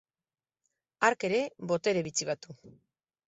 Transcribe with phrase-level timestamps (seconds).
[1.07, 1.43] Hark ere
[1.73, 2.57] botere bitxi bat du.